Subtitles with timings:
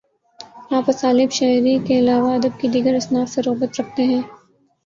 [0.71, 4.21] آپ اسالیبِ شعری کے علاوہ ادب کی دیگر اصناف سے رغبت رکھتے ہیں